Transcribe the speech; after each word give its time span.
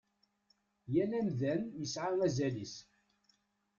Yal 0.93 1.11
amdan 1.19 1.61
yesɛa 1.79 2.13
azal-is. 2.25 2.75